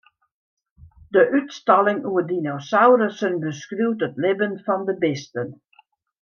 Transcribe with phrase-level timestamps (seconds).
[1.13, 5.47] De útstalling oer dinosaurussen beskriuwt it libben fan de bisten.